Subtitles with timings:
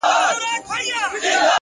[0.03, 0.03] •د
[0.67, 1.47] پېریانانو ښار,